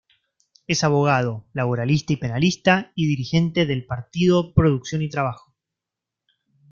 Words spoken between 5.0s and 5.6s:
y Trabajo.